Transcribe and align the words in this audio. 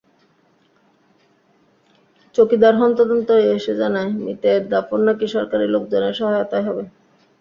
চৌকিদার 2.35 2.73
হন্তদন্ত 2.75 3.27
হয়ে 3.31 3.49
এসে 3.53 3.73
জানায়, 3.81 4.11
মৃতের 4.17 4.59
দাফন 4.69 4.99
নাকি 5.07 5.25
সরকারি 5.35 5.65
লোকজনের 5.67 6.13
সহায়তায় 6.19 6.65
হবে। 6.67 6.83